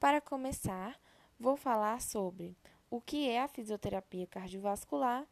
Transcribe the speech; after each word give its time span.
Para 0.00 0.20
começar, 0.20 0.96
vou 1.40 1.56
falar 1.56 2.00
sobre 2.00 2.56
o 2.88 3.00
que 3.00 3.28
é 3.28 3.42
a 3.42 3.48
fisioterapia 3.48 4.28
cardiovascular 4.28 5.26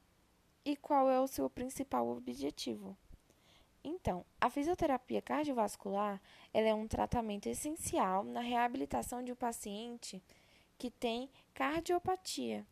e 0.65 0.75
qual 0.75 1.09
é 1.09 1.21
o 1.21 1.29
seu 1.29 1.49
principal 1.49 2.09
objetivo. 2.09 2.97
Então, 3.85 4.27
a 4.41 4.51
fisioterapia 4.51 5.23
cardiovascular 5.23 6.21
é 6.53 6.75
um 6.75 6.89
tratamento 6.89 7.49
essencial 7.49 8.25
na 8.25 8.41
reabilitação 8.41 9.23
de 9.23 9.31
um 9.31 9.37
paciente 9.37 10.21
que 10.77 10.91
tem 10.91 11.31
cardiopatia. 11.55 12.67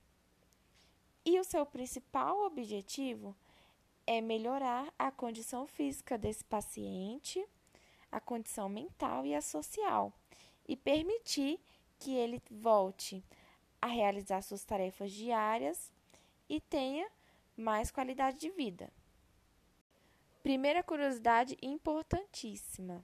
E 1.24 1.38
o 1.38 1.44
seu 1.44 1.64
principal 1.64 2.44
objetivo 2.44 3.36
é 4.04 4.20
melhorar 4.20 4.92
a 4.98 5.12
condição 5.12 5.64
física 5.64 6.18
desse 6.18 6.44
paciente, 6.44 7.46
a 8.10 8.18
condição 8.18 8.68
mental 8.68 9.24
e 9.24 9.32
a 9.32 9.40
social, 9.40 10.12
e 10.66 10.76
permitir 10.76 11.60
que 12.04 12.14
ele 12.14 12.42
volte 12.50 13.24
a 13.80 13.86
realizar 13.86 14.42
suas 14.42 14.62
tarefas 14.62 15.10
diárias 15.10 15.90
e 16.46 16.60
tenha 16.60 17.08
mais 17.56 17.90
qualidade 17.90 18.38
de 18.38 18.50
vida. 18.50 18.92
Primeira 20.42 20.82
curiosidade 20.82 21.56
importantíssima, 21.62 23.02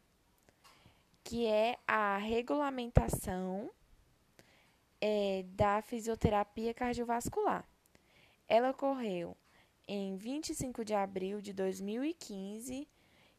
que 1.25 1.47
é 1.47 1.79
a 1.89 2.19
regulamentação 2.19 3.71
é, 5.01 5.45
da 5.49 5.81
fisioterapia 5.81 6.75
cardiovascular. 6.75 7.67
Ela 8.47 8.69
ocorreu 8.69 9.35
em 9.89 10.15
25 10.19 10.85
de 10.85 10.93
abril 10.93 11.41
de 11.41 11.55
2015 11.55 12.87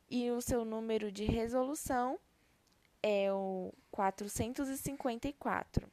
e 0.10 0.32
o 0.32 0.42
seu 0.42 0.66
número 0.66 1.12
de 1.12 1.26
resolução 1.26 2.20
é 3.04 3.34
o 3.34 3.74
454, 3.92 5.92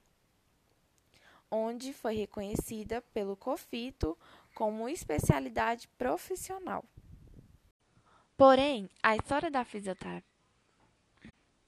onde 1.51 1.93
foi 1.93 2.15
reconhecida 2.15 3.03
pelo 3.12 3.37
COFITO 3.37 4.17
como 4.55 4.89
especialidade 4.89 5.89
profissional. 5.98 6.84
Porém, 8.36 8.89
a 9.03 9.17
história 9.17 9.51
da 9.51 9.64
fisioterapia 9.64 10.39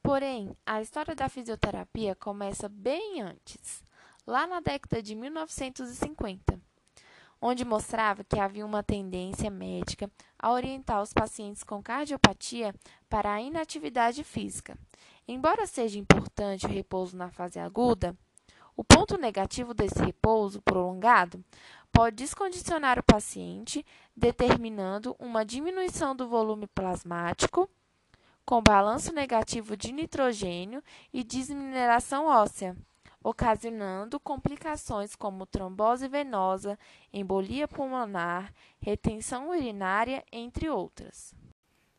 Porém, 0.03 0.57
a 0.65 0.81
história 0.81 1.15
da 1.15 1.29
fisioterapia 1.29 2.17
começa 2.17 2.69
bem 2.69 3.21
antes, 3.21 3.85
lá 4.27 4.47
na 4.47 4.59
década 4.59 5.03
de 5.03 5.15
1950, 5.15 6.61
onde 7.41 7.65
mostrava 7.65 8.23
que 8.23 8.39
havia 8.39 8.67
uma 8.67 8.83
tendência 8.83 9.51
médica 9.51 10.11
a 10.39 10.53
orientar 10.53 11.01
os 11.03 11.13
pacientes 11.13 11.63
com 11.63 11.83
cardiopatia 11.83 12.75
para 13.09 13.33
a 13.33 13.41
inatividade 13.41 14.23
física. 14.23 14.77
Embora 15.27 15.67
seja 15.67 15.99
importante 15.99 16.67
o 16.67 16.71
repouso 16.71 17.17
na 17.17 17.31
fase 17.31 17.59
aguda, 17.59 18.17
o 18.77 18.85
ponto 18.85 19.17
negativo 19.17 19.75
desse 19.75 20.03
repouso 20.03 20.61
prolongado 20.63 21.43
pode 21.93 22.17
descondicionar 22.17 22.99
o 22.99 23.03
paciente, 23.03 23.85
determinando 24.17 25.17
uma 25.19 25.45
diminuição 25.45 26.15
do 26.15 26.29
volume 26.29 26.67
plasmático, 26.67 27.69
com 28.45 28.63
balanço 28.63 29.13
negativo 29.13 29.77
de 29.77 29.93
nitrogênio 29.93 30.83
e 31.13 31.23
desmineração 31.23 32.27
óssea, 32.27 32.77
ocasionando 33.23 34.19
complicações 34.19 35.15
como 35.15 35.47
trombose 35.47 36.09
venosa, 36.09 36.79
embolia 37.13 37.69
pulmonar, 37.69 38.53
retenção 38.81 39.51
urinária, 39.51 40.25
entre 40.33 40.71
outras. 40.71 41.35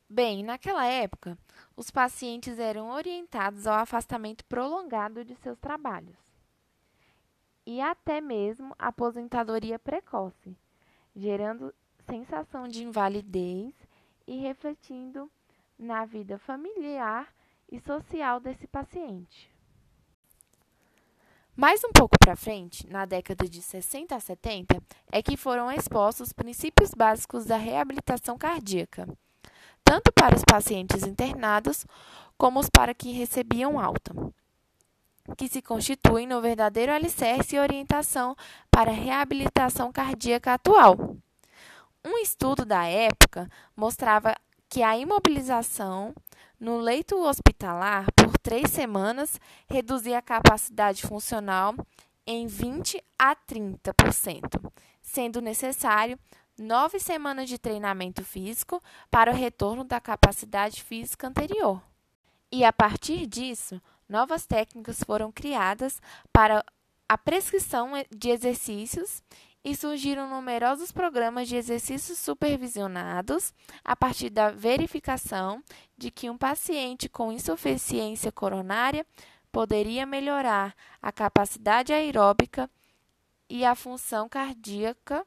Bem, 0.09 0.43
naquela 0.43 0.85
época, 0.85 1.37
os 1.75 1.89
pacientes 1.89 2.59
eram 2.59 2.89
orientados 2.89 3.67
ao 3.67 3.75
afastamento 3.75 4.43
prolongado 4.45 5.23
de 5.23 5.35
seus 5.35 5.57
trabalhos 5.57 6.31
e 7.65 7.79
até 7.79 8.19
mesmo 8.19 8.75
aposentadoria 8.77 9.77
precoce, 9.77 10.57
gerando 11.15 11.73
sensação 12.05 12.67
de 12.67 12.83
invalidez 12.83 13.73
e 14.27 14.37
refletindo 14.37 15.31
na 15.77 16.05
vida 16.05 16.37
familiar 16.37 17.33
e 17.71 17.79
social 17.79 18.39
desse 18.39 18.67
paciente. 18.67 19.50
Mais 21.61 21.83
um 21.83 21.91
pouco 21.91 22.17
para 22.17 22.35
frente, 22.35 22.89
na 22.89 23.05
década 23.05 23.47
de 23.47 23.61
60 23.61 24.15
a 24.15 24.19
70, 24.19 24.81
é 25.11 25.21
que 25.21 25.37
foram 25.37 25.71
expostos 25.71 26.29
os 26.29 26.33
princípios 26.33 26.89
básicos 26.89 27.45
da 27.45 27.55
reabilitação 27.55 28.35
cardíaca, 28.35 29.07
tanto 29.83 30.11
para 30.11 30.35
os 30.35 30.43
pacientes 30.43 31.03
internados 31.03 31.85
como 32.35 32.59
os 32.59 32.67
para 32.67 32.95
que 32.95 33.11
recebiam 33.11 33.79
alta 33.79 34.11
que 35.37 35.47
se 35.47 35.61
constituem 35.61 36.25
no 36.25 36.41
verdadeiro 36.41 36.91
alicerce 36.91 37.55
e 37.55 37.59
orientação 37.59 38.35
para 38.71 38.89
a 38.89 38.95
reabilitação 38.95 39.91
cardíaca 39.91 40.55
atual. 40.55 41.15
Um 42.03 42.17
estudo 42.17 42.65
da 42.65 42.85
época 42.85 43.47
mostrava 43.75 44.35
que 44.67 44.81
a 44.81 44.97
imobilização 44.97 46.11
no 46.61 46.77
leito 46.77 47.17
hospitalar 47.17 48.05
por 48.15 48.37
três 48.37 48.69
semanas 48.69 49.41
reduzia 49.67 50.19
a 50.19 50.21
capacidade 50.21 51.01
funcional 51.01 51.73
em 52.23 52.45
20 52.45 53.03
a 53.17 53.35
30%, 53.35 54.71
sendo 55.01 55.41
necessário 55.41 56.19
nove 56.55 56.99
semanas 56.99 57.49
de 57.49 57.57
treinamento 57.57 58.23
físico 58.23 58.79
para 59.09 59.31
o 59.31 59.35
retorno 59.35 59.83
da 59.83 59.99
capacidade 59.99 60.83
física 60.83 61.27
anterior. 61.27 61.81
E 62.51 62.63
a 62.63 62.71
partir 62.71 63.25
disso, 63.25 63.81
novas 64.07 64.45
técnicas 64.45 65.01
foram 65.03 65.31
criadas 65.31 65.99
para 66.31 66.63
a 67.09 67.17
prescrição 67.17 67.93
de 68.15 68.29
exercícios 68.29 69.23
e 69.63 69.75
surgiram 69.75 70.29
numerosos 70.29 70.91
programas 70.91 71.47
de 71.47 71.55
exercícios 71.55 72.17
supervisionados 72.17 73.53
a 73.83 73.95
partir 73.95 74.29
da 74.29 74.49
verificação 74.49 75.63
de 75.97 76.09
que 76.09 76.29
um 76.29 76.37
paciente 76.37 77.07
com 77.07 77.31
insuficiência 77.31 78.31
coronária 78.31 79.05
poderia 79.51 80.05
melhorar 80.05 80.75
a 81.01 81.11
capacidade 81.11 81.93
aeróbica 81.93 82.69
e 83.49 83.65
a 83.65 83.75
função 83.75 84.27
cardíaca. 84.27 85.25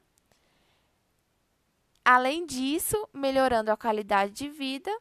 Além 2.03 2.45
disso, 2.45 3.07
melhorando 3.13 3.71
a 3.71 3.77
qualidade 3.77 4.33
de 4.33 4.49
vida 4.49 4.91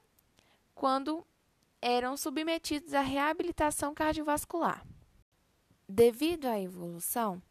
quando 0.75 1.27
eram 1.81 2.17
submetidos 2.17 2.95
à 2.95 3.01
reabilitação 3.01 3.95
cardiovascular. 3.95 4.87
Devido 5.89 6.47
à 6.47 6.59
evolução, 6.59 7.43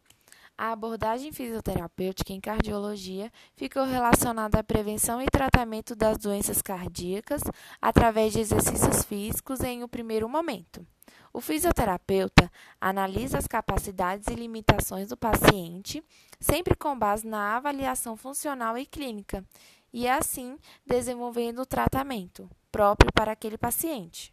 a 0.58 0.72
abordagem 0.72 1.32
fisioterapêutica 1.32 2.32
em 2.32 2.40
cardiologia 2.40 3.32
ficou 3.56 3.86
relacionada 3.86 4.60
à 4.60 4.64
prevenção 4.64 5.22
e 5.22 5.26
tratamento 5.26 5.96
das 5.96 6.18
doenças 6.18 6.62
cardíacas 6.62 7.42
através 7.82 8.34
de 8.34 8.40
exercícios 8.40 9.04
físicos 9.04 9.62
em 9.62 9.84
um 9.84 9.88
primeiro 9.88 10.30
momento. 10.30 10.86
O 11.34 11.42
fisioterapeuta 11.42 12.52
analisa 12.80 13.40
as 13.40 13.48
capacidades 13.48 14.28
e 14.28 14.36
limitações 14.36 15.10
do 15.10 15.18
paciente, 15.18 16.04
sempre 16.40 16.76
com 16.76 16.98
base 16.98 17.26
na 17.26 17.56
avaliação 17.56 18.16
funcional 18.16 18.78
e 18.78 18.86
clínica, 18.86 19.44
e 19.92 20.08
assim 20.08 20.58
desenvolvendo 20.86 21.64
o 21.64 21.66
tratamento 21.66 22.48
próprio 22.72 23.12
para 23.12 23.32
aquele 23.32 23.58
paciente. 23.58 24.32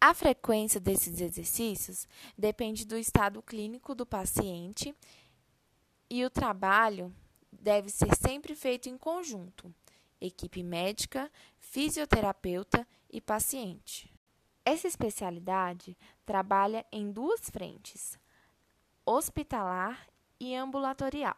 A 0.00 0.14
frequência 0.14 0.80
desses 0.80 1.20
exercícios 1.20 2.08
depende 2.36 2.86
do 2.86 2.96
estado 2.96 3.42
clínico 3.42 3.94
do 3.94 4.06
paciente 4.06 4.94
e 6.08 6.24
o 6.24 6.30
trabalho 6.30 7.14
deve 7.52 7.90
ser 7.90 8.16
sempre 8.16 8.54
feito 8.54 8.88
em 8.88 8.96
conjunto, 8.96 9.74
equipe 10.18 10.62
médica, 10.62 11.30
fisioterapeuta 11.58 12.88
e 13.10 13.20
paciente. 13.20 14.10
Essa 14.64 14.88
especialidade 14.88 15.98
trabalha 16.24 16.86
em 16.90 17.12
duas 17.12 17.50
frentes: 17.50 18.18
hospitalar 19.04 20.08
e 20.40 20.54
ambulatorial. 20.54 21.36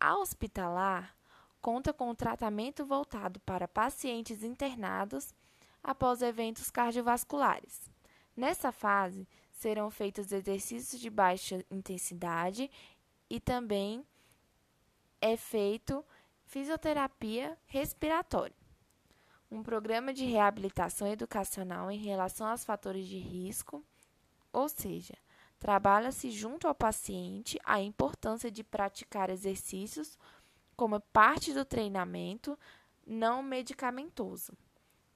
A 0.00 0.18
hospitalar 0.18 1.16
conta 1.60 1.92
com 1.92 2.12
tratamento 2.12 2.84
voltado 2.84 3.38
para 3.40 3.68
pacientes 3.68 4.42
internados 4.42 5.32
após 5.86 6.20
eventos 6.20 6.68
cardiovasculares. 6.68 7.88
Nessa 8.36 8.72
fase, 8.72 9.26
serão 9.52 9.88
feitos 9.88 10.32
exercícios 10.32 11.00
de 11.00 11.08
baixa 11.08 11.64
intensidade 11.70 12.68
e 13.30 13.38
também 13.38 14.04
é 15.20 15.36
feito 15.36 16.04
fisioterapia 16.44 17.56
respiratória. 17.66 18.56
Um 19.48 19.62
programa 19.62 20.12
de 20.12 20.24
reabilitação 20.24 21.06
educacional 21.06 21.88
em 21.88 21.98
relação 21.98 22.48
aos 22.48 22.64
fatores 22.64 23.06
de 23.06 23.18
risco, 23.18 23.82
ou 24.52 24.68
seja, 24.68 25.14
trabalha-se 25.56 26.32
junto 26.32 26.66
ao 26.66 26.74
paciente 26.74 27.60
a 27.64 27.80
importância 27.80 28.50
de 28.50 28.64
praticar 28.64 29.30
exercícios 29.30 30.18
como 30.74 31.00
parte 31.00 31.54
do 31.54 31.64
treinamento 31.64 32.58
não 33.06 33.40
medicamentoso, 33.40 34.52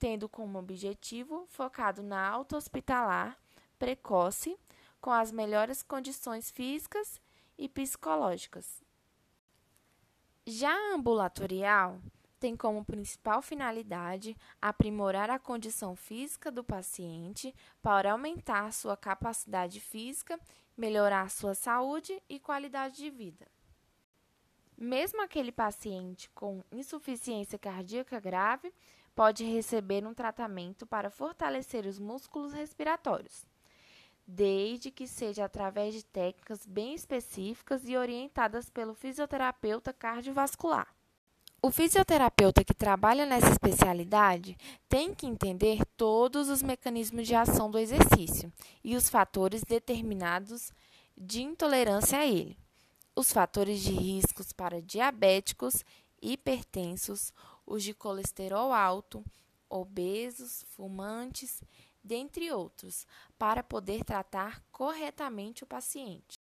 tendo 0.01 0.31
como 0.31 0.59
objetivo 0.59 1.47
focado 1.47 2.03
na 2.03 2.27
alta 2.27 2.57
hospitalar 2.57 3.39
precoce 3.79 4.59
com 4.99 5.11
as 5.11 5.31
melhores 5.31 5.83
condições 5.83 6.51
físicas 6.51 7.21
e 7.57 7.69
psicológicas. 7.69 8.83
Já 10.47 10.73
a 10.73 10.95
ambulatorial 10.95 12.01
tem 12.41 12.57
como 12.57 12.85
principal 12.85 13.43
finalidade 13.43 14.35
aprimorar 14.61 15.29
a 15.29 15.39
condição 15.39 15.95
física 15.95 16.51
do 16.51 16.65
paciente 16.65 17.55
para 17.83 18.13
aumentar 18.13 18.73
sua 18.73 18.97
capacidade 18.97 19.81
física, 19.81 20.41
melhorar 20.75 21.31
sua 21.31 21.55
saúde 21.55 22.23
e 22.27 22.41
qualidade 22.41 22.97
de 22.97 23.11
vida. 23.11 23.47
Mesmo 24.81 25.21
aquele 25.21 25.53
paciente 25.53 26.31
com 26.31 26.65
insuficiência 26.73 27.59
cardíaca 27.59 28.19
grave 28.19 28.73
pode 29.15 29.45
receber 29.45 30.07
um 30.07 30.15
tratamento 30.15 30.87
para 30.87 31.11
fortalecer 31.11 31.85
os 31.85 31.99
músculos 31.99 32.55
respiratórios, 32.55 33.45
desde 34.27 34.91
que 34.91 35.07
seja 35.07 35.45
através 35.45 35.93
de 35.93 36.03
técnicas 36.03 36.65
bem 36.65 36.95
específicas 36.95 37.87
e 37.87 37.95
orientadas 37.95 38.71
pelo 38.71 38.95
fisioterapeuta 38.95 39.93
cardiovascular. 39.93 40.89
O 41.61 41.71
fisioterapeuta 41.71 42.65
que 42.65 42.73
trabalha 42.73 43.27
nessa 43.27 43.51
especialidade 43.51 44.57
tem 44.89 45.15
que 45.15 45.27
entender 45.27 45.85
todos 45.95 46.49
os 46.49 46.63
mecanismos 46.63 47.27
de 47.27 47.35
ação 47.35 47.71
do 47.71 47.79
exercício 47.79 48.51
e 48.83 48.97
os 48.97 49.11
fatores 49.11 49.63
determinados 49.63 50.73
de 51.15 51.43
intolerância 51.43 52.21
a 52.21 52.27
ele. 52.27 52.57
Os 53.15 53.33
fatores 53.33 53.81
de 53.81 53.93
riscos 53.93 54.53
para 54.53 54.81
diabéticos, 54.81 55.85
hipertensos, 56.23 57.33
os 57.67 57.83
de 57.83 57.93
colesterol 57.93 58.73
alto, 58.73 59.25
obesos, 59.69 60.65
fumantes, 60.69 61.63
dentre 62.03 62.51
outros, 62.51 63.07
para 63.39 63.63
poder 63.63 64.05
tratar 64.05 64.63
corretamente 64.71 65.65
o 65.65 65.67
paciente. 65.67 66.39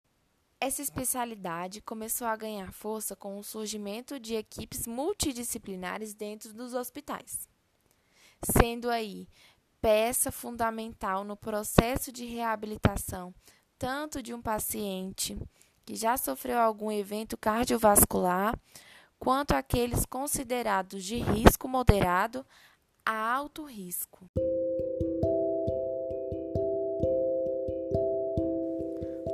Essa 0.61 0.83
especialidade 0.83 1.81
começou 1.81 2.27
a 2.27 2.37
ganhar 2.37 2.73
força 2.73 3.17
com 3.17 3.39
o 3.39 3.45
surgimento 3.45 4.21
de 4.21 4.35
equipes 4.35 4.87
multidisciplinares 4.87 6.15
dentro 6.15 6.53
dos 6.53 6.75
hospitais, 6.75 7.49
sendo 8.43 8.91
aí 8.91 9.27
peça 9.81 10.31
fundamental 10.31 11.25
no 11.25 11.37
processo 11.37 12.13
de 12.13 12.27
reabilitação 12.27 13.35
tanto 13.81 14.23
de 14.23 14.35
um 14.35 14.43
paciente 14.43 15.39
que 15.91 15.97
já 15.97 16.17
sofreu 16.17 16.57
algum 16.57 16.93
evento 16.93 17.37
cardiovascular, 17.37 18.57
quanto 19.19 19.55
aqueles 19.55 20.07
considerados 20.07 21.03
de 21.03 21.17
risco 21.17 21.67
moderado 21.67 22.47
a 23.05 23.35
alto 23.35 23.65
risco. 23.65 24.25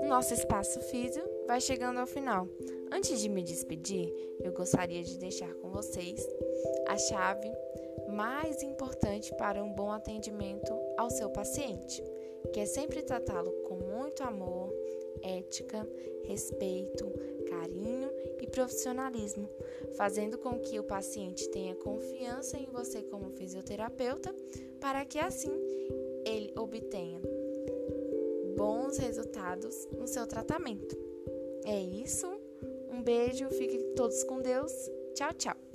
Nosso 0.09 0.33
espaço 0.33 0.81
físico 0.81 1.29
vai 1.47 1.61
chegando 1.61 2.01
ao 2.01 2.07
final. 2.07 2.49
Antes 2.91 3.21
de 3.21 3.29
me 3.29 3.43
despedir, 3.43 4.11
eu 4.41 4.55
gostaria 4.55 5.03
de 5.03 5.19
deixar 5.19 5.53
com 5.57 5.69
vocês 5.69 6.27
a 6.89 6.97
chave 6.97 7.53
mais 8.09 8.63
importante 8.63 9.31
para 9.37 9.63
um 9.63 9.75
bom 9.75 9.93
atendimento 9.93 10.73
ao 10.97 11.11
seu 11.11 11.29
paciente, 11.29 12.03
que 12.55 12.61
é 12.61 12.65
sempre 12.65 13.03
tratá-lo 13.03 13.53
com 13.69 13.77
muito 13.77 14.23
amor, 14.23 14.73
ética, 15.23 15.89
respeito, 16.25 17.07
carinho 17.49 18.11
e 18.41 18.47
profissionalismo, 18.47 19.49
fazendo 19.97 20.39
com 20.39 20.59
que 20.59 20.79
o 20.79 20.85
paciente 20.85 21.49
tenha 21.49 21.75
confiança 21.75 22.59
em 22.59 22.67
você 22.67 23.03
como 23.03 23.31
fisioterapeuta, 23.31 24.35
para 24.81 25.05
que 25.05 25.19
assim 25.19 25.53
ele 26.25 26.53
obtenha 26.57 27.21
bons 28.57 28.99
resultados 28.99 29.87
no 29.97 30.07
seu 30.07 30.27
tratamento. 30.27 30.97
É 31.65 31.81
isso. 31.81 32.27
Um 32.91 33.03
beijo, 33.03 33.49
fiquem 33.51 33.95
todos 33.95 34.25
com 34.25 34.41
Deus. 34.41 34.73
Tchau, 35.15 35.33
tchau. 35.35 35.66